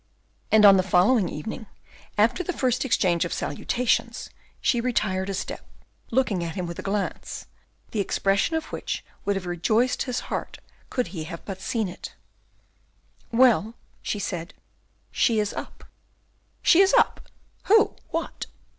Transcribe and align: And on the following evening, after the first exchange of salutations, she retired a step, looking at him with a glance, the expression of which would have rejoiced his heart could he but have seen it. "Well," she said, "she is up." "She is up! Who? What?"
And 0.51 0.65
on 0.65 0.77
the 0.77 0.81
following 0.81 1.29
evening, 1.29 1.67
after 2.17 2.43
the 2.43 2.53
first 2.57 2.85
exchange 2.85 3.23
of 3.23 3.31
salutations, 3.31 4.31
she 4.59 4.81
retired 4.81 5.29
a 5.29 5.35
step, 5.35 5.63
looking 6.09 6.43
at 6.43 6.55
him 6.55 6.65
with 6.65 6.79
a 6.79 6.81
glance, 6.81 7.45
the 7.91 7.99
expression 7.99 8.55
of 8.55 8.65
which 8.71 9.05
would 9.25 9.35
have 9.35 9.45
rejoiced 9.45 10.01
his 10.01 10.21
heart 10.21 10.57
could 10.89 11.09
he 11.09 11.25
but 11.29 11.45
have 11.47 11.61
seen 11.61 11.87
it. 11.87 12.15
"Well," 13.31 13.75
she 14.01 14.17
said, 14.17 14.55
"she 15.11 15.39
is 15.39 15.53
up." 15.53 15.83
"She 16.63 16.81
is 16.81 16.95
up! 16.95 17.29
Who? 17.65 17.95
What?" 18.09 18.47